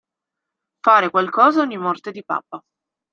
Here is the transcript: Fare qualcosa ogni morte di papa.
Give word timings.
Fare 0.79 1.11
qualcosa 1.11 1.61
ogni 1.61 1.77
morte 1.77 2.09
di 2.09 2.23
papa. 2.25 2.59